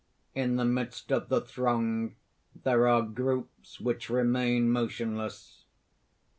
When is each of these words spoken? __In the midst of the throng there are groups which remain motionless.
__In 0.43 0.57
the 0.57 0.65
midst 0.65 1.11
of 1.11 1.29
the 1.29 1.41
throng 1.41 2.15
there 2.63 2.87
are 2.87 3.03
groups 3.03 3.79
which 3.79 4.09
remain 4.09 4.71
motionless. 4.71 5.65